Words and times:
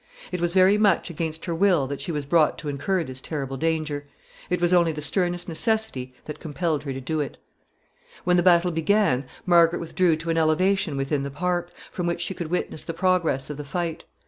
It 0.31 0.41
was 0.41 0.55
very 0.55 0.79
much 0.79 1.11
against 1.11 1.45
her 1.45 1.53
will 1.53 1.85
that 1.85 2.01
she 2.01 2.11
was 2.11 2.25
brought 2.25 2.57
to 2.57 2.69
incur 2.69 3.03
this 3.03 3.21
terrible 3.21 3.55
danger. 3.55 4.07
It 4.49 4.59
was 4.59 4.73
only 4.73 4.91
the 4.91 4.99
sternest 4.99 5.47
necessity 5.47 6.15
that 6.25 6.39
compelled 6.39 6.81
her 6.85 6.91
to 6.93 6.99
do 6.99 7.19
it. 7.19 7.37
[Sidenote: 7.37 7.37
She 7.37 8.07
witnesses 8.07 8.07
the 8.07 8.15
fight.] 8.15 8.25
When 8.25 8.37
the 8.37 8.41
battle 8.43 8.71
began, 8.71 9.25
Margaret 9.45 9.79
withdrew 9.79 10.15
to 10.15 10.29
an 10.31 10.39
elevation 10.39 10.97
within 10.97 11.21
the 11.21 11.29
park, 11.29 11.71
from 11.91 12.07
which 12.07 12.21
she 12.21 12.33
could 12.33 12.47
witness 12.49 12.83
the 12.83 12.95
progress 12.95 13.51
of 13.51 13.57
the 13.57 13.63
fight. 13.63 14.05